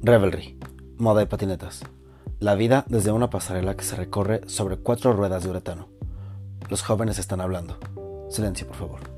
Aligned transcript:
Revelry, 0.00 0.56
moda 0.96 1.22
y 1.22 1.26
patinetas. 1.26 1.82
La 2.38 2.54
vida 2.54 2.84
desde 2.88 3.10
una 3.10 3.30
pasarela 3.30 3.76
que 3.76 3.82
se 3.82 3.96
recorre 3.96 4.42
sobre 4.46 4.76
cuatro 4.76 5.12
ruedas 5.12 5.42
de 5.42 5.50
uretano. 5.50 5.88
Los 6.70 6.82
jóvenes 6.82 7.18
están 7.18 7.40
hablando. 7.40 7.78
Silencio, 8.30 8.68
por 8.68 8.76
favor. 8.76 9.17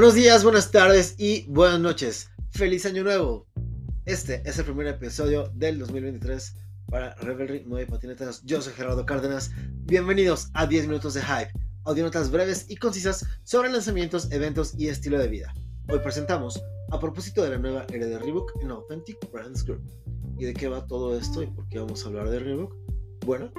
Buenos 0.00 0.14
días, 0.14 0.44
buenas 0.44 0.70
tardes 0.70 1.14
y 1.18 1.44
buenas 1.46 1.78
noches. 1.78 2.30
Feliz 2.52 2.86
año 2.86 3.04
nuevo. 3.04 3.46
Este 4.06 4.40
es 4.46 4.58
el 4.58 4.64
primer 4.64 4.86
episodio 4.86 5.50
del 5.52 5.78
2023 5.78 6.56
para 6.86 7.14
Revelry 7.16 7.64
9 7.66 7.86
Patinetas. 7.86 8.42
Yo 8.46 8.62
soy 8.62 8.72
Gerardo 8.72 9.04
Cárdenas. 9.04 9.50
Bienvenidos 9.84 10.48
a 10.54 10.66
10 10.66 10.86
minutos 10.86 11.12
de 11.12 11.20
hype. 11.20 11.52
Audionotas 11.84 12.30
breves 12.30 12.64
y 12.70 12.76
concisas 12.76 13.26
sobre 13.44 13.70
lanzamientos, 13.70 14.32
eventos 14.32 14.72
y 14.78 14.88
estilo 14.88 15.18
de 15.18 15.28
vida. 15.28 15.52
Hoy 15.90 15.98
presentamos 15.98 16.58
a 16.90 16.98
propósito 16.98 17.42
de 17.42 17.50
la 17.50 17.58
nueva 17.58 17.84
era 17.92 18.06
de 18.06 18.18
Reebok 18.18 18.52
en 18.62 18.70
Authentic 18.70 19.18
Brands 19.30 19.66
Group. 19.66 19.82
¿Y 20.38 20.46
de 20.46 20.54
qué 20.54 20.68
va 20.68 20.86
todo 20.86 21.14
esto 21.14 21.42
y 21.42 21.46
por 21.48 21.68
qué 21.68 21.78
vamos 21.78 22.02
a 22.02 22.08
hablar 22.08 22.30
de 22.30 22.38
Reebok? 22.38 22.74
Bueno, 23.26 23.52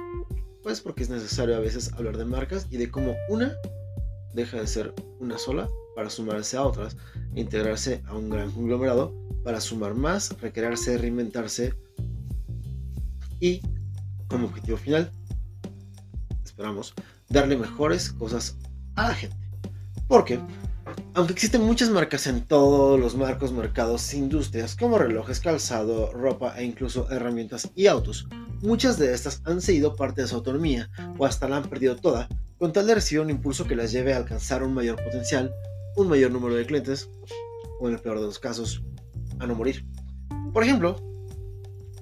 pues 0.64 0.80
porque 0.80 1.04
es 1.04 1.08
necesario 1.08 1.54
a 1.54 1.60
veces 1.60 1.92
hablar 1.92 2.16
de 2.16 2.24
marcas 2.24 2.66
y 2.68 2.78
de 2.78 2.90
cómo 2.90 3.14
una 3.28 3.54
deja 4.34 4.58
de 4.58 4.66
ser 4.66 4.92
una 5.20 5.38
sola 5.38 5.68
para 6.02 6.10
sumarse 6.10 6.56
a 6.56 6.64
otras 6.64 6.96
e 7.32 7.40
integrarse 7.42 8.02
a 8.08 8.16
un 8.16 8.28
gran 8.28 8.50
conglomerado 8.50 9.14
para 9.44 9.60
sumar 9.60 9.94
más, 9.94 10.36
recrearse, 10.40 10.98
reinventarse 10.98 11.74
y, 13.38 13.62
como 14.26 14.46
objetivo 14.48 14.76
final, 14.78 15.12
esperamos, 16.44 16.92
darle 17.28 17.56
mejores 17.56 18.10
cosas 18.10 18.56
a 18.96 19.10
la 19.10 19.14
gente. 19.14 19.36
Porque, 20.08 20.40
aunque 21.14 21.34
existen 21.34 21.62
muchas 21.62 21.88
marcas 21.88 22.26
en 22.26 22.40
todos 22.48 22.98
los 22.98 23.14
marcos, 23.14 23.52
mercados, 23.52 24.12
industrias, 24.12 24.74
como 24.74 24.98
relojes, 24.98 25.38
calzado, 25.38 26.12
ropa 26.12 26.58
e 26.58 26.64
incluso 26.64 27.08
herramientas 27.12 27.70
y 27.76 27.86
autos, 27.86 28.26
muchas 28.60 28.98
de 28.98 29.14
estas 29.14 29.40
han 29.44 29.60
seguido 29.60 29.94
parte 29.94 30.22
de 30.22 30.26
su 30.26 30.34
autonomía 30.34 30.90
o 31.16 31.26
hasta 31.26 31.48
la 31.48 31.58
han 31.58 31.70
perdido 31.70 31.94
toda, 31.94 32.28
con 32.58 32.72
tal 32.72 32.88
de 32.88 32.96
recibir 32.96 33.20
un 33.20 33.30
impulso 33.30 33.68
que 33.68 33.76
las 33.76 33.92
lleve 33.92 34.14
a 34.14 34.16
alcanzar 34.16 34.64
un 34.64 34.74
mayor 34.74 34.96
potencial 34.96 35.54
un 35.96 36.08
mayor 36.08 36.30
número 36.30 36.54
de 36.54 36.66
clientes 36.66 37.10
o 37.80 37.88
en 37.88 37.94
el 37.94 38.00
peor 38.00 38.20
de 38.20 38.26
los 38.26 38.38
casos, 38.38 38.82
a 39.38 39.46
no 39.46 39.54
morir. 39.54 39.84
Por 40.52 40.62
ejemplo, 40.62 40.96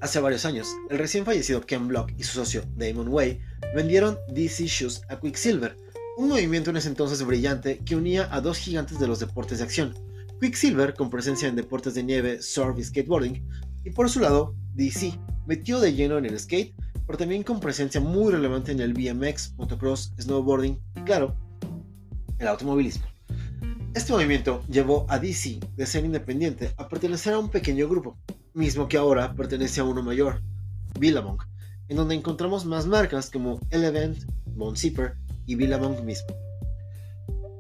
hace 0.01 0.21
varios 0.21 0.45
años, 0.45 0.69
el 0.91 0.99
recién 0.99 1.25
fallecido 1.25 1.61
Ken 1.61 1.89
Block 1.89 2.11
y 2.17 2.23
su 2.25 2.35
socio 2.35 2.63
Damon 2.77 3.09
Way 3.09 3.41
vendieron 3.75 4.19
DC 4.29 4.67
Shoes 4.67 5.03
a 5.09 5.19
Quicksilver, 5.19 5.77
un 6.17 6.29
movimiento 6.29 6.71
en 6.71 6.77
ese 6.77 6.89
entonces 6.89 7.25
brillante 7.25 7.79
que 7.79 7.97
unía 7.97 8.29
a 8.35 8.41
dos 8.41 8.59
gigantes 8.59 8.99
de 8.99 9.07
los 9.07 9.21
deportes 9.21 9.59
de 9.59 9.65
acción. 9.65 9.95
Quicksilver 10.41 10.95
con 10.95 11.11
presencia 11.11 11.49
en 11.49 11.57
deportes 11.57 11.95
de 11.95 12.03
nieve, 12.03 12.43
surf 12.43 12.79
y 12.79 12.85
skateboarding, 12.85 13.47
y 13.85 13.91
por 13.91 14.09
su 14.09 14.21
lado, 14.21 14.55
DC 14.75 15.19
metió 15.47 15.81
de 15.81 15.95
lleno 15.95 16.19
en 16.19 16.27
el 16.27 16.39
skate, 16.39 16.75
pero 17.07 17.19
también 17.19 17.43
con 17.43 17.61
presencia 17.61 18.01
muy 18.01 18.33
relevante 18.33 18.73
en 18.73 18.81
el 18.81 18.95
BMX, 18.95 19.55
motocross, 19.57 20.13
snowboarding 20.21 20.79
y 20.97 21.01
claro, 21.03 21.35
el 22.39 22.49
automovilismo. 22.49 23.05
Este 23.93 24.13
movimiento 24.13 24.63
llevó 24.69 25.05
a 25.09 25.19
DC 25.19 25.59
de 25.77 25.85
ser 25.85 26.05
independiente 26.05 26.73
a 26.77 26.87
pertenecer 26.89 27.35
a 27.35 27.41
un 27.41 27.49
pequeño 27.49 27.89
grupo, 27.89 28.17
mismo 28.55 28.87
que 28.87 28.97
ahora 28.97 29.35
pertenece 29.35 29.81
a 29.81 29.85
uno 29.85 30.01
mayor, 30.01 30.41
Billabong, 31.01 31.39
en 31.89 31.97
donde 31.97 32.15
encontramos 32.15 32.65
más 32.65 32.87
marcas 32.87 33.31
como 33.31 33.59
Elevent, 33.71 34.23
Von 34.55 34.77
Zipper 34.77 35.15
y 35.45 35.57
Billabong 35.57 36.05
mismo. 36.05 36.29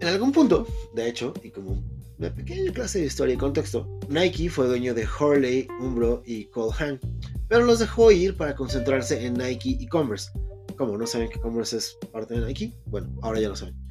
En 0.00 0.06
algún 0.06 0.30
punto, 0.30 0.68
de 0.94 1.08
hecho, 1.08 1.34
y 1.42 1.50
como 1.50 1.82
una 2.16 2.32
pequeña 2.32 2.72
clase 2.72 3.00
de 3.00 3.06
historia 3.06 3.34
y 3.34 3.38
contexto, 3.38 3.98
Nike 4.08 4.50
fue 4.50 4.68
dueño 4.68 4.94
de 4.94 5.08
Hurley, 5.08 5.66
Umbro 5.80 6.22
y 6.24 6.44
Cole 6.44 7.00
pero 7.48 7.64
los 7.64 7.80
dejó 7.80 8.12
ir 8.12 8.36
para 8.36 8.54
concentrarse 8.54 9.26
en 9.26 9.34
Nike 9.34 9.76
y 9.80 9.88
Converse. 9.88 10.30
Como 10.78 10.97
no 10.97 11.08
saben 11.08 11.28
que 11.28 11.41
Converse 11.41 11.78
es 11.78 11.98
parte 12.12 12.38
de 12.38 12.47
Nike, 12.47 12.72
bueno, 12.86 13.12
ahora 13.20 13.41
ya 13.41 13.48
lo 13.48 13.56
saben. 13.56 13.89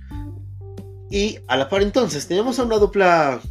Y 1.12 1.40
a 1.48 1.58
la 1.58 1.70
par 1.70 1.82
entonces 1.82 2.28
tenemos 2.28 2.60
a 2.60 2.64
una 2.64 2.78
dupla 2.78 3.42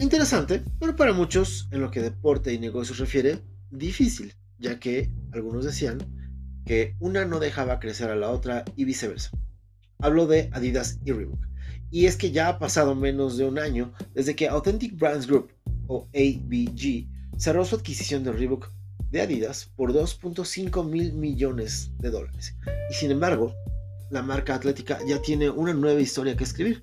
interesante, 0.00 0.62
pero 0.80 0.96
para 0.96 1.12
muchos, 1.12 1.68
en 1.70 1.80
lo 1.80 1.90
que 1.90 2.02
deporte 2.02 2.52
y 2.52 2.58
negocios 2.58 2.98
refiere, 2.98 3.38
difícil, 3.70 4.34
ya 4.58 4.80
que 4.80 5.10
algunos 5.32 5.64
decían 5.64 5.98
que 6.66 6.96
una 6.98 7.24
no 7.24 7.38
dejaba 7.38 7.78
crecer 7.78 8.10
a 8.10 8.16
la 8.16 8.30
otra 8.30 8.64
y 8.74 8.84
viceversa. 8.84 9.30
Hablo 10.00 10.26
de 10.26 10.50
Adidas 10.52 10.98
y 11.04 11.12
Reebok. 11.12 11.46
Y 11.90 12.06
es 12.06 12.16
que 12.16 12.32
ya 12.32 12.48
ha 12.48 12.58
pasado 12.58 12.94
menos 12.94 13.38
de 13.38 13.44
un 13.44 13.58
año 13.58 13.92
desde 14.14 14.34
que 14.34 14.48
Authentic 14.48 14.98
Brands 14.98 15.26
Group, 15.26 15.52
o 15.86 16.08
ABG, 16.14 17.06
cerró 17.38 17.64
su 17.64 17.76
adquisición 17.76 18.24
de 18.24 18.32
Reebok 18.32 18.70
de 19.10 19.22
Adidas 19.22 19.70
por 19.76 19.92
2.5 19.92 20.84
mil 20.84 21.12
millones 21.14 21.92
de 21.98 22.10
dólares. 22.10 22.56
Y 22.90 22.94
sin 22.94 23.10
embargo, 23.10 23.54
la 24.10 24.22
marca 24.22 24.54
atlética 24.54 24.98
ya 25.06 25.20
tiene 25.20 25.50
una 25.50 25.74
nueva 25.74 26.00
historia 26.00 26.36
que 26.36 26.44
escribir. 26.44 26.82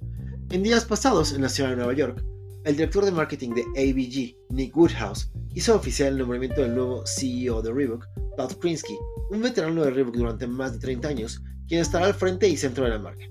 En 0.51 0.63
días 0.63 0.85
pasados, 0.85 1.33
en 1.33 1.41
la 1.41 1.49
ciudad 1.49 1.71
de 1.71 1.77
Nueva 1.77 1.93
York, 1.93 2.23
el 2.65 2.77
director 2.77 3.05
de 3.05 3.11
marketing 3.11 3.51
de 3.51 3.61
ABG, 3.61 4.35
Nick 4.53 4.75
Woodhouse, 4.75 5.31
hizo 5.53 5.75
oficial 5.75 6.13
el 6.13 6.19
nombramiento 6.19 6.61
del 6.61 6.75
nuevo 6.75 7.03
CEO 7.05 7.61
de 7.61 7.73
Reebok, 7.73 8.05
Todd 8.37 8.53
Krinsky, 8.59 8.97
un 9.31 9.41
veterano 9.41 9.83
de 9.83 9.91
Reebok 9.91 10.15
durante 10.15 10.47
más 10.47 10.73
de 10.73 10.79
30 10.79 11.07
años, 11.07 11.41
quien 11.67 11.81
estará 11.81 12.05
al 12.05 12.13
frente 12.13 12.47
y 12.47 12.57
centro 12.57 12.83
de 12.83 12.91
la 12.91 12.99
marca. 12.99 13.25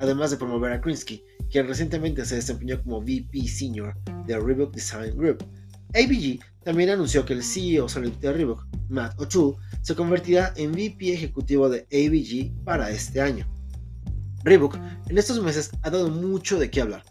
Además 0.00 0.30
de 0.30 0.36
promover 0.36 0.72
a 0.72 0.80
Krinsky, 0.80 1.24
quien 1.50 1.66
recientemente 1.66 2.24
se 2.24 2.36
desempeñó 2.36 2.82
como 2.82 3.00
VP 3.00 3.46
Senior 3.48 3.94
de 4.26 4.38
Reebok 4.38 4.74
Design 4.74 5.16
Group. 5.16 5.44
ABG 5.94 6.40
también 6.68 6.90
anunció 6.90 7.24
que 7.24 7.32
el 7.32 7.42
CEO 7.42 7.88
saliente 7.88 8.26
de 8.26 8.30
Reebok, 8.30 8.66
Matt 8.90 9.18
O'Toole, 9.18 9.56
se 9.80 9.94
convertirá 9.94 10.52
en 10.54 10.72
VP 10.72 11.14
ejecutivo 11.14 11.70
de 11.70 11.86
ABG 11.90 12.62
para 12.62 12.90
este 12.90 13.22
año. 13.22 13.46
Reebok 14.44 14.76
en 15.08 15.16
estos 15.16 15.42
meses 15.42 15.70
ha 15.80 15.88
dado 15.88 16.10
mucho 16.10 16.58
de 16.58 16.70
qué 16.70 16.82
hablar. 16.82 17.04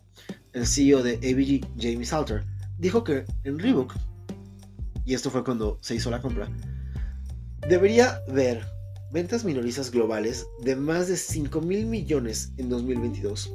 El 0.53 0.67
CEO 0.67 1.01
de 1.01 1.15
ABG, 1.15 1.67
Jamie 1.75 2.05
Salter, 2.05 2.45
dijo 2.77 3.03
que 3.03 3.25
en 3.45 3.57
Reebok, 3.57 3.95
y 5.05 5.15
esto 5.15 5.31
fue 5.31 5.43
cuando 5.43 5.79
se 5.81 5.95
hizo 5.95 6.11
la 6.11 6.21
compra, 6.21 6.47
debería 7.67 8.21
ver 8.31 8.63
ventas 9.11 9.43
minoristas 9.43 9.89
globales 9.89 10.45
de 10.61 10.75
más 10.75 11.07
de 11.07 11.17
5 11.17 11.61
mil 11.61 11.87
millones 11.87 12.53
en 12.57 12.69
2022 12.69 13.51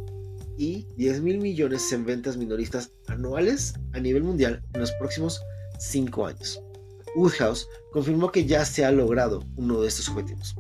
y 0.59 0.85
10 0.97 1.21
mil 1.21 1.39
millones 1.39 1.93
en 1.93 2.05
ventas 2.05 2.37
minoristas 2.37 2.91
anuales 3.07 3.75
a 3.93 4.01
nivel 4.01 4.25
mundial 4.25 4.65
en 4.75 4.81
los 4.81 4.91
próximos 4.95 5.41
5 5.83 6.27
años. 6.27 6.63
Woodhouse 7.15 7.69
confirmó 7.93 8.31
que 8.31 8.47
ya 8.47 8.65
se 8.65 8.85
ha 8.85 8.93
logrado 8.93 9.45
uno 9.57 9.81
de 9.81 9.89
estos 9.89 10.09
objetivos. 10.09 10.55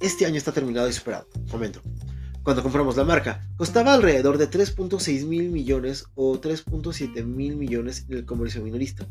Este 0.00 0.26
año 0.26 0.36
está 0.36 0.52
terminado 0.52 0.88
y 0.88 0.92
superado, 0.92 1.28
comento. 1.50 1.80
Cuando 2.42 2.62
compramos 2.62 2.96
la 2.96 3.04
marca, 3.04 3.46
costaba 3.56 3.94
alrededor 3.94 4.38
de 4.38 4.50
3.6 4.50 5.26
mil 5.26 5.50
millones 5.50 6.06
o 6.14 6.40
3.7 6.40 7.24
mil 7.24 7.56
millones 7.56 8.06
en 8.08 8.18
el 8.18 8.24
comercio 8.24 8.62
minorista. 8.62 9.06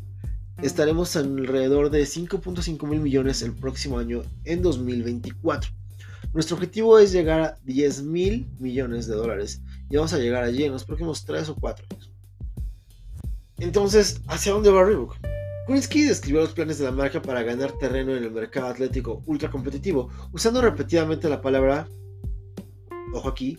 Estaremos 0.60 1.16
alrededor 1.16 1.90
de 1.90 2.02
5.5 2.02 2.86
mil 2.86 3.00
millones 3.00 3.42
el 3.42 3.54
próximo 3.54 3.98
año 3.98 4.22
en 4.44 4.62
2024. 4.62 5.70
Nuestro 6.34 6.56
objetivo 6.56 6.98
es 6.98 7.12
llegar 7.12 7.40
a 7.40 7.58
10 7.64 8.02
mil 8.02 8.50
millones 8.58 9.06
de 9.06 9.14
dólares 9.14 9.62
y 9.88 9.96
vamos 9.96 10.12
a 10.12 10.18
llegar 10.18 10.42
allí 10.42 10.64
en 10.64 10.72
los 10.72 10.84
próximos 10.84 11.24
3 11.24 11.48
o 11.50 11.56
4 11.56 11.86
años. 11.90 12.11
Entonces, 13.62 14.20
¿hacia 14.26 14.52
dónde 14.52 14.70
va 14.70 14.82
Reebok? 14.82 15.14
Krinsky 15.68 16.02
describió 16.02 16.40
los 16.40 16.52
planes 16.52 16.78
de 16.78 16.84
la 16.84 16.90
marca 16.90 17.22
para 17.22 17.44
ganar 17.44 17.70
terreno 17.78 18.10
en 18.16 18.24
el 18.24 18.32
mercado 18.32 18.66
atlético 18.66 19.22
ultra 19.24 19.52
competitivo, 19.52 20.10
usando 20.32 20.60
repetidamente 20.60 21.28
la 21.28 21.40
palabra, 21.40 21.86
ojo 23.14 23.28
aquí, 23.28 23.56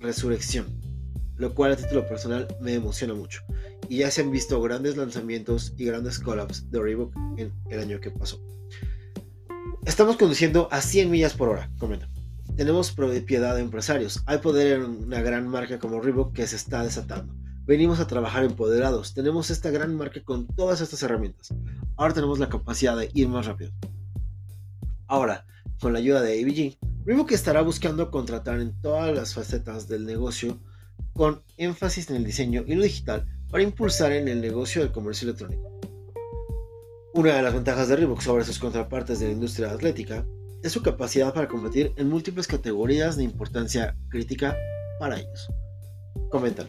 resurrección, 0.00 0.66
lo 1.36 1.54
cual 1.54 1.70
a 1.70 1.76
título 1.76 2.04
personal 2.04 2.48
me 2.60 2.74
emociona 2.74 3.14
mucho. 3.14 3.42
Y 3.88 3.98
ya 3.98 4.10
se 4.10 4.22
han 4.22 4.32
visto 4.32 4.60
grandes 4.60 4.96
lanzamientos 4.96 5.72
y 5.78 5.84
grandes 5.84 6.18
collabs 6.18 6.68
de 6.72 6.82
Reebok 6.82 7.14
en 7.36 7.52
el 7.70 7.78
año 7.78 8.00
que 8.00 8.10
pasó. 8.10 8.42
Estamos 9.86 10.16
conduciendo 10.16 10.66
a 10.72 10.80
100 10.80 11.08
millas 11.12 11.34
por 11.34 11.50
hora, 11.50 11.70
comenta. 11.78 12.08
Tenemos 12.56 12.90
propiedad 12.90 13.54
de 13.54 13.60
empresarios. 13.60 14.20
Hay 14.26 14.38
poder 14.38 14.80
en 14.80 14.84
una 14.84 15.22
gran 15.22 15.46
marca 15.46 15.78
como 15.78 16.00
Reebok 16.00 16.32
que 16.32 16.48
se 16.48 16.56
está 16.56 16.82
desatando. 16.82 17.43
Venimos 17.66 17.98
a 17.98 18.06
trabajar 18.06 18.44
empoderados. 18.44 19.14
Tenemos 19.14 19.48
esta 19.48 19.70
gran 19.70 19.94
marca 19.94 20.22
con 20.22 20.46
todas 20.46 20.82
estas 20.82 21.02
herramientas. 21.02 21.48
Ahora 21.96 22.12
tenemos 22.12 22.38
la 22.38 22.50
capacidad 22.50 22.94
de 22.94 23.10
ir 23.14 23.28
más 23.28 23.46
rápido. 23.46 23.72
Ahora, 25.06 25.46
con 25.80 25.94
la 25.94 25.98
ayuda 25.98 26.20
de 26.20 26.42
ABG, 26.42 26.76
Reebok 27.06 27.32
estará 27.32 27.62
buscando 27.62 28.10
contratar 28.10 28.60
en 28.60 28.78
todas 28.82 29.14
las 29.14 29.32
facetas 29.32 29.88
del 29.88 30.04
negocio 30.04 30.58
con 31.14 31.42
énfasis 31.56 32.10
en 32.10 32.16
el 32.16 32.24
diseño 32.24 32.64
y 32.66 32.74
lo 32.74 32.82
digital 32.82 33.26
para 33.50 33.62
impulsar 33.62 34.12
en 34.12 34.28
el 34.28 34.42
negocio 34.42 34.82
del 34.82 34.92
comercio 34.92 35.26
electrónico. 35.26 35.80
Una 37.14 37.36
de 37.36 37.42
las 37.42 37.54
ventajas 37.54 37.88
de 37.88 37.96
Reebok 37.96 38.20
sobre 38.20 38.44
sus 38.44 38.58
contrapartes 38.58 39.20
de 39.20 39.26
la 39.26 39.32
industria 39.32 39.70
atlética 39.70 40.26
es 40.62 40.72
su 40.72 40.82
capacidad 40.82 41.32
para 41.32 41.48
competir 41.48 41.92
en 41.96 42.10
múltiples 42.10 42.46
categorías 42.46 43.16
de 43.16 43.24
importancia 43.24 43.96
crítica 44.10 44.54
para 44.98 45.18
ellos. 45.18 45.48
Comentan. 46.30 46.68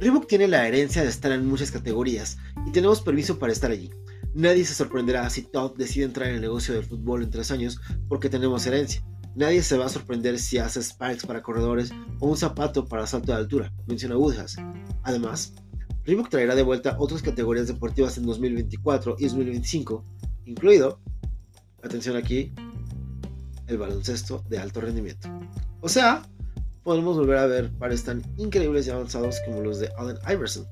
Reebok 0.00 0.26
tiene 0.26 0.46
la 0.46 0.66
herencia 0.66 1.02
de 1.02 1.08
estar 1.08 1.32
en 1.32 1.46
muchas 1.46 1.70
categorías 1.70 2.38
y 2.66 2.72
tenemos 2.72 3.00
permiso 3.00 3.38
para 3.38 3.52
estar 3.52 3.70
allí. 3.70 3.90
Nadie 4.34 4.64
se 4.64 4.74
sorprenderá 4.74 5.28
si 5.30 5.42
Todd 5.42 5.76
decide 5.76 6.04
entrar 6.04 6.28
en 6.28 6.36
el 6.36 6.40
negocio 6.40 6.74
del 6.74 6.84
fútbol 6.84 7.22
en 7.22 7.30
tres 7.30 7.50
años 7.50 7.80
porque 8.08 8.28
tenemos 8.28 8.66
herencia. 8.66 9.02
Nadie 9.34 9.62
se 9.62 9.76
va 9.76 9.86
a 9.86 9.88
sorprender 9.88 10.38
si 10.38 10.58
hace 10.58 10.82
spikes 10.82 11.26
para 11.26 11.42
corredores 11.42 11.90
o 12.20 12.28
un 12.28 12.36
zapato 12.36 12.86
para 12.86 13.06
salto 13.06 13.32
de 13.32 13.38
altura, 13.38 13.72
menciona 13.86 14.16
Woodhouse. 14.16 14.56
Además, 15.02 15.54
Reebok 16.04 16.28
traerá 16.28 16.54
de 16.54 16.62
vuelta 16.62 16.96
otras 16.98 17.22
categorías 17.22 17.66
deportivas 17.66 18.16
en 18.18 18.26
2024 18.26 19.16
y 19.18 19.24
2025, 19.24 20.04
incluido, 20.46 21.00
atención 21.82 22.16
aquí, 22.16 22.52
el 23.66 23.78
baloncesto 23.78 24.44
de 24.48 24.58
alto 24.58 24.80
rendimiento. 24.80 25.28
O 25.80 25.88
sea, 25.88 26.22
podemos 26.82 27.16
volver 27.16 27.38
a 27.38 27.46
ver 27.46 27.70
pares 27.78 28.04
tan 28.04 28.22
increíbles 28.36 28.86
y 28.86 28.90
avanzados 28.90 29.40
como 29.44 29.60
los 29.60 29.80
de 29.80 29.90
Allen 29.96 30.18
Iverson. 30.28 30.66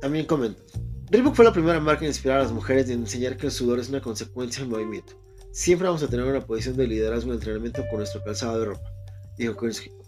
También 0.00 0.26
comentan, 0.26 0.64
Reebok 1.10 1.34
fue 1.34 1.44
la 1.44 1.52
primera 1.52 1.78
marca 1.78 2.04
en 2.04 2.08
inspirar 2.08 2.38
a 2.38 2.42
las 2.42 2.52
mujeres 2.52 2.88
y 2.88 2.92
en 2.94 3.00
enseñar 3.00 3.36
que 3.36 3.46
el 3.46 3.52
sudor 3.52 3.78
es 3.78 3.90
una 3.90 4.00
consecuencia 4.00 4.62
del 4.62 4.70
movimiento. 4.70 5.12
Siempre 5.52 5.86
vamos 5.86 6.02
a 6.02 6.08
tener 6.08 6.24
una 6.24 6.40
posición 6.40 6.76
de 6.76 6.86
liderazgo 6.86 7.30
en 7.30 7.36
entrenamiento 7.36 7.82
con 7.90 7.98
nuestro 7.98 8.24
calzado 8.24 8.58
de 8.58 8.64
ropa. 8.64 8.90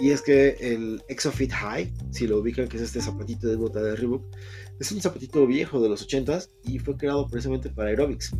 Y 0.00 0.10
es 0.10 0.22
que 0.22 0.56
el 0.60 1.02
Exofit 1.08 1.50
High, 1.50 1.92
si 2.10 2.26
lo 2.26 2.38
ubican, 2.38 2.68
que 2.68 2.76
es 2.76 2.82
este 2.84 3.00
zapatito 3.00 3.48
de 3.48 3.56
bota 3.56 3.82
de 3.82 3.96
Reebok, 3.96 4.24
es 4.78 4.92
un 4.92 5.00
zapatito 5.00 5.46
viejo 5.46 5.80
de 5.80 5.88
los 5.88 6.06
80s 6.08 6.48
y 6.64 6.78
fue 6.78 6.96
creado 6.96 7.26
precisamente 7.26 7.68
para 7.68 7.88
aerobics. 7.90 8.30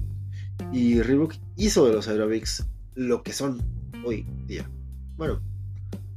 Y 0.73 1.03
Reebok 1.03 1.35
hizo 1.57 1.87
de 1.87 1.93
los 1.93 2.09
aerobics 2.09 2.65
lo 2.95 3.23
que 3.23 3.33
son 3.33 3.61
hoy 4.07 4.27
día. 4.47 4.71
Bueno, 5.17 5.43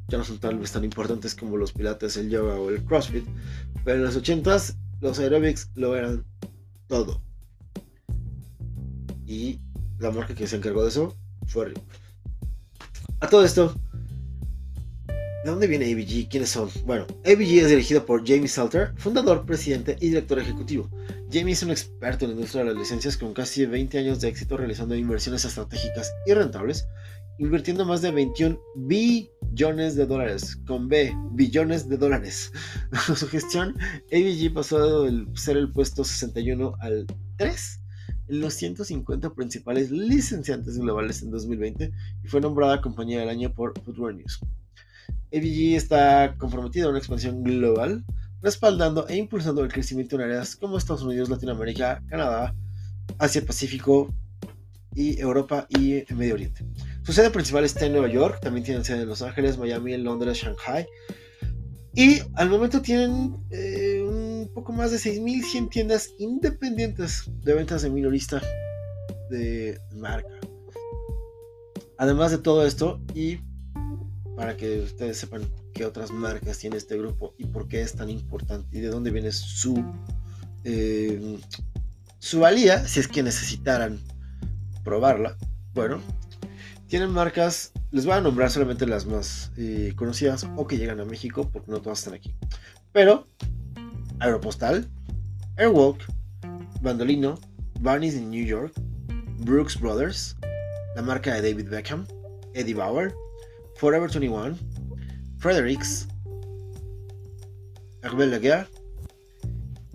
ya 0.07 0.18
no 0.18 0.24
son 0.24 0.39
tal 0.39 0.57
vez 0.57 0.71
tan 0.71 0.83
importantes 0.83 1.36
como 1.36 1.57
los 1.57 1.74
pilates, 1.74 2.18
el 2.18 2.30
yoga 2.30 2.56
o 2.56 2.69
el 2.69 2.83
crossfit, 2.83 3.25
pero 3.83 3.98
en 3.98 4.04
los 4.04 4.18
80s 4.18 4.75
los 5.01 5.19
aerobics 5.19 5.69
lo 5.75 5.95
eran 5.95 6.25
todo. 6.88 7.21
Y 9.25 9.59
la 10.00 10.12
marca 10.12 10.33
que 10.33 10.48
se 10.48 10.56
encargó 10.56 10.83
de 10.83 10.89
eso 10.89 11.15
fue 11.48 11.65
Reebok. 11.65 11.83
A 13.19 13.27
todo 13.27 13.44
esto, 13.44 13.74
¿De 15.48 15.51
dónde 15.51 15.68
viene 15.68 15.86
ABG? 15.86 16.27
¿Quiénes 16.30 16.50
son? 16.50 16.69
Bueno, 16.86 17.07
ABG 17.24 17.60
es 17.60 17.69
dirigido 17.69 18.06
por 18.06 18.27
Jamie 18.27 18.50
Salter, 18.50 18.92
fundador, 18.98 19.45
presidente 19.45 19.95
y 20.01 20.10
director 20.10 20.39
ejecutivo. 20.39 20.89
Jamie 21.31 21.53
es 21.53 21.63
un 21.63 21.71
experto 21.71 22.25
en 22.25 22.31
la 22.31 22.36
industria 22.36 22.65
de 22.65 22.71
las 22.71 22.77
licencias 22.77 23.15
con 23.15 23.33
casi 23.33 23.65
20 23.65 23.98
años 23.98 24.19
de 24.19 24.27
éxito 24.27 24.57
realizando 24.57 24.94
inversiones 24.94 25.45
estratégicas 25.45 26.12
y 26.25 26.33
rentables, 26.33 26.89
invirtiendo 27.39 27.86
más 27.86 28.01
de 28.01 28.12
21 28.12 28.60
billones 28.75 29.95
de 29.95 30.06
dólares, 30.06 30.56
con 30.68 30.88
B, 30.88 31.16
billones 31.31 31.88
de 31.88 31.98
dólares. 31.98 32.51
Bajo 32.92 33.16
su 33.16 33.28
gestión, 33.28 33.75
ABG 34.12 34.54
pasó 34.54 35.04
de 35.04 35.25
ser 35.36 35.57
el 35.57 35.72
puesto 35.72 36.04
61 36.04 36.75
al 36.80 37.06
3 37.38 37.81
en 38.30 38.42
los 38.42 38.54
150 38.56 39.34
principales 39.34 39.92
licenciantes 39.92 40.78
globales 40.78 41.22
en 41.22 41.31
2020 41.31 41.92
y 42.24 42.28
fue 42.28 42.42
nombrada 42.42 42.81
compañía 42.81 43.19
del 43.19 43.30
año 43.30 43.54
por 43.54 43.80
Footwear 43.81 44.16
News. 44.16 44.39
ABG 45.34 45.75
está 45.75 46.36
comprometida 46.38 46.86
a 46.86 46.89
una 46.89 47.00
expansión 47.00 47.44
global, 47.44 48.06
respaldando 48.42 49.07
e 49.07 49.18
impulsando 49.18 49.63
el 49.63 49.72
crecimiento 49.72 50.16
en 50.16 50.24
áreas 50.24 50.56
como 50.56 50.78
Estados 50.78 51.04
Unidos, 51.04 51.30
Latinoamérica, 51.30 52.04
Canadá, 52.07 52.56
Asia 53.18 53.45
Pacífico 53.45 54.13
y 54.95 55.19
Europa 55.19 55.68
y 55.69 56.04
Medio 56.13 56.36
Oriente. 56.36 56.66
Su 57.07 57.13
sede 57.13 57.30
principal 57.30 57.63
está 57.63 57.86
en 57.86 57.94
Nueva 57.94 58.09
York, 58.09 58.42
también 58.42 58.65
tienen 58.65 58.83
sede 58.83 59.04
en 59.04 59.07
Los 59.07 59.21
Ángeles, 59.21 59.57
Miami, 59.57 59.95
Londres, 59.95 60.39
Shanghai. 60.39 60.86
Y 61.95 62.19
al 62.33 62.50
momento 62.50 62.81
tienen 62.81 63.38
eh, 63.50 64.04
un 64.06 64.51
poco 64.54 64.74
más 64.74 64.92
de 64.92 64.98
6.100 64.98 65.69
tiendas 65.69 66.09
independientes 66.19 67.31
de 67.45 67.54
ventas 67.54 67.83
de 67.83 67.92
minorista 67.92 68.42
de 69.30 69.80
marca. 69.95 70.38
Además 71.98 72.31
de 72.31 72.39
todo 72.39 72.68
esto, 72.68 73.00
y 73.13 73.39
para 74.36 74.57
que 74.57 74.81
ustedes 74.81 75.18
sepan 75.18 75.50
qué 75.74 75.86
otras 75.86 76.12
marcas 76.12 76.57
tiene 76.57 76.75
este 76.75 76.98
grupo 76.98 77.33
y 77.38 77.45
por 77.45 77.69
qué 77.69 77.83
es 77.83 77.94
tan 77.94 78.10
importante 78.10 78.77
y 78.77 78.81
de 78.81 78.89
dónde 78.89 79.12
viene 79.12 79.31
su, 79.31 79.81
eh, 80.65 81.39
su 82.19 82.42
valía 82.42 82.86
si 82.86 83.00
es 83.00 83.07
que 83.07 83.24
necesitaran 83.24 83.98
probarla. 84.83 85.38
Bueno, 85.74 86.01
tienen 86.88 87.12
marcas, 87.12 87.72
les 87.92 88.06
voy 88.06 88.16
a 88.16 88.22
nombrar 88.22 88.50
solamente 88.50 88.86
las 88.86 89.06
más 89.06 89.51
eh, 89.57 89.94
conocidas 89.95 90.48
o 90.56 90.68
que 90.68 90.78
llegan 90.78 91.00
a 91.00 91.06
México 91.06 91.50
porque 91.51 91.72
no 91.72 91.81
todas 91.81 92.00
están 92.00 92.13
aquí. 92.13 92.34
Pero 92.94 93.28
Aeropostal, 94.19 94.88
Airwalk, 95.57 96.00
Bandolino, 96.81 97.39
Barney's 97.81 98.16
in 98.16 98.30
New 98.31 98.45
York, 98.45 98.74
Brooks 99.39 99.80
Brothers, 99.80 100.36
la 100.95 101.01
marca 101.01 101.34
de 101.34 101.42
David 101.42 101.69
Beckham, 101.69 102.07
Eddie 102.54 102.74
Bauer, 102.74 103.13
Forever 103.75 104.10
21, 104.10 104.57
Fredericks, 105.38 106.07
Herbert 108.01 108.31
Laguerre. 108.31 108.68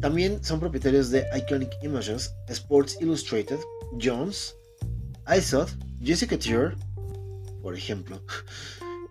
También 0.00 0.42
son 0.44 0.60
propietarios 0.60 1.10
de 1.10 1.24
Iconic 1.36 1.70
Images, 1.82 2.34
Sports 2.48 2.98
Illustrated, 3.00 3.58
Jones, 4.00 4.54
ISOT, 5.26 5.70
Jessica 6.02 6.38
Tier, 6.38 6.76
por 7.62 7.76
ejemplo, 7.76 8.22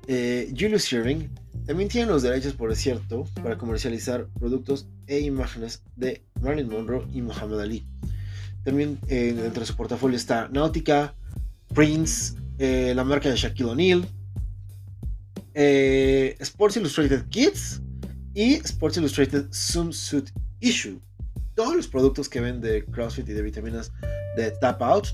eh, 0.07 0.53
Julius 0.57 0.91
Irving. 0.91 1.29
También 1.65 1.89
tienen 1.89 2.09
los 2.09 2.23
derechos, 2.23 2.53
por 2.53 2.75
cierto, 2.75 3.25
para 3.41 3.57
comercializar 3.57 4.27
productos 4.39 4.87
e 5.07 5.19
imágenes 5.19 5.83
de 5.95 6.23
Marilyn 6.41 6.69
Monroe 6.69 7.07
y 7.13 7.21
Muhammad 7.21 7.61
Ali. 7.61 7.87
También 8.63 8.99
eh, 9.07 9.33
dentro 9.33 9.61
de 9.61 9.65
su 9.65 9.75
portafolio 9.75 10.17
está 10.17 10.47
Nautica, 10.49 11.15
Prince, 11.73 12.35
eh, 12.59 12.93
la 12.95 13.03
marca 13.03 13.29
de 13.29 13.35
Shaquille 13.35 13.69
O'Neal, 13.69 14.05
eh, 15.53 16.35
Sports 16.39 16.77
Illustrated 16.77 17.27
Kids 17.29 17.81
y 18.33 18.55
Sports 18.55 18.97
Illustrated 18.97 19.47
Swimsuit 19.51 20.29
Issue. 20.59 20.99
Todos 21.55 21.75
los 21.75 21.87
productos 21.87 22.29
que 22.29 22.39
ven 22.39 22.61
de 22.61 22.85
CrossFit 22.85 23.27
y 23.29 23.33
de 23.33 23.41
vitaminas 23.41 23.91
de 24.35 24.51
Tap 24.61 24.81
Out, 24.81 25.07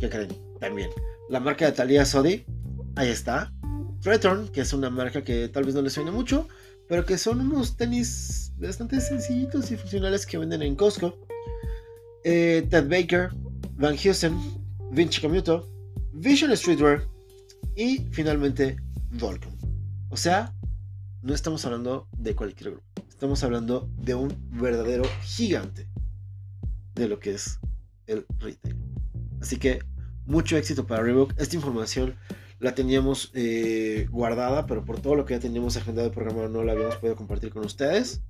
que 0.00 0.08
creen 0.08 0.30
también. 0.60 0.90
La 1.28 1.40
marca 1.40 1.66
de 1.66 1.72
Talia 1.72 2.06
Sodi, 2.06 2.46
ahí 2.96 3.10
está. 3.10 3.52
Return, 4.02 4.48
que 4.48 4.62
es 4.62 4.72
una 4.72 4.88
marca 4.88 5.22
que 5.22 5.48
tal 5.48 5.64
vez 5.64 5.74
no 5.74 5.82
les 5.82 5.92
suene 5.92 6.10
mucho, 6.10 6.48
pero 6.88 7.04
que 7.04 7.18
son 7.18 7.42
unos 7.42 7.76
tenis 7.76 8.52
bastante 8.56 8.98
sencillitos 9.00 9.70
y 9.70 9.76
funcionales 9.76 10.24
que 10.24 10.38
venden 10.38 10.62
en 10.62 10.74
Costco. 10.74 11.18
Eh, 12.24 12.66
Ted 12.70 12.88
Baker, 12.88 13.28
Van 13.76 13.94
Heusen, 14.02 14.38
Vinci 14.90 15.20
Commuto, 15.20 15.68
Vision 16.14 16.56
Streetwear 16.56 17.02
y 17.76 18.06
finalmente 18.10 18.76
Volcom. 19.10 19.52
O 20.08 20.16
sea, 20.16 20.54
no 21.20 21.34
estamos 21.34 21.62
hablando 21.66 22.08
de 22.16 22.34
cualquier 22.34 22.70
grupo. 22.70 22.86
Estamos 23.06 23.44
hablando 23.44 23.90
de 23.98 24.14
un 24.14 24.34
verdadero 24.50 25.04
gigante 25.22 25.88
de 26.94 27.06
lo 27.06 27.18
que 27.18 27.34
es 27.34 27.58
el 28.06 28.24
retail. 28.38 28.76
Así 29.42 29.58
que 29.58 29.80
mucho 30.28 30.56
éxito 30.56 30.86
para 30.86 31.02
Reebok. 31.02 31.32
Esta 31.38 31.56
información 31.56 32.14
la 32.60 32.74
teníamos 32.74 33.30
eh, 33.34 34.06
guardada, 34.10 34.66
pero 34.66 34.84
por 34.84 35.00
todo 35.00 35.14
lo 35.14 35.24
que 35.24 35.34
ya 35.34 35.40
teníamos 35.40 35.76
agendado 35.76 36.08
de 36.08 36.14
programa 36.14 36.48
no 36.48 36.62
la 36.62 36.72
habíamos 36.72 36.96
podido 36.96 37.16
compartir 37.16 37.50
con 37.50 37.64
ustedes. 37.64 38.20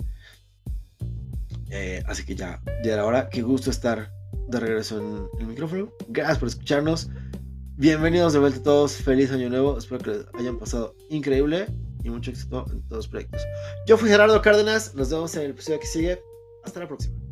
Eh, 1.70 2.02
así 2.06 2.24
que 2.24 2.34
ya, 2.34 2.62
ya 2.84 2.94
era 2.94 3.04
hora. 3.04 3.28
Qué 3.28 3.42
gusto 3.42 3.70
estar 3.70 4.10
de 4.48 4.60
regreso 4.60 4.98
en 5.00 5.40
el 5.40 5.46
micrófono. 5.46 5.92
Gracias 6.08 6.38
por 6.38 6.48
escucharnos. 6.48 7.10
Bienvenidos 7.76 8.32
de 8.32 8.38
vuelta 8.40 8.58
a 8.58 8.62
todos, 8.62 8.96
feliz 8.96 9.30
año 9.30 9.48
nuevo, 9.48 9.78
espero 9.78 10.02
que 10.02 10.10
les 10.10 10.26
hayan 10.34 10.58
pasado 10.58 10.96
increíble 11.10 11.66
y 12.02 12.10
mucho 12.10 12.32
éxito 12.32 12.66
en 12.72 12.82
todos 12.88 13.04
los 13.04 13.08
proyectos. 13.08 13.40
Yo 13.86 13.96
fui 13.96 14.08
Gerardo 14.08 14.42
Cárdenas, 14.42 14.96
nos 14.96 15.10
vemos 15.10 15.36
en 15.36 15.42
el 15.42 15.50
episodio 15.52 15.78
que 15.78 15.86
sigue, 15.86 16.20
hasta 16.64 16.80
la 16.80 16.88
próxima. 16.88 17.27